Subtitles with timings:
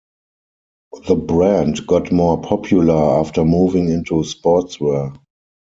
[1.05, 5.15] The brand got more popular after moving into sportswear.